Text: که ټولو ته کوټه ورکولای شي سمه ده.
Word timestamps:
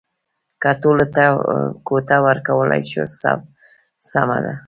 که 0.61 0.71
ټولو 0.81 1.05
ته 1.15 1.23
کوټه 1.87 2.17
ورکولای 2.27 2.81
شي 2.89 3.01
سمه 4.11 4.37
ده. 4.45 4.53